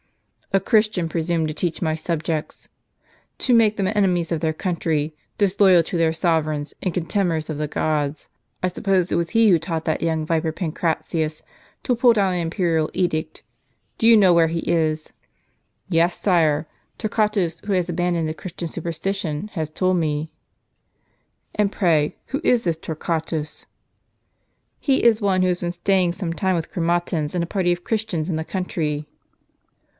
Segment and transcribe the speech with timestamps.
[0.53, 2.67] "A Christian presume to teach my subjects,
[3.37, 7.57] to make them enemies of their country, disloyal to their sovereigns, and con temners of
[7.59, 8.27] the gods!
[8.63, 11.43] I suppose it was he who taught that young viper Pancratius
[11.83, 13.43] to pull down our iniperial edict.
[13.99, 15.13] Do you know where he is?"
[15.91, 20.31] "Tes, sire; Torquatus, who has abandoned the Christian superstition, has told me.""
[21.55, 23.67] And pray who is this Torquatus?"
[24.79, 27.71] "He is one who has been staying some time with Chro matins and a party
[27.71, 29.07] of Christians in the country."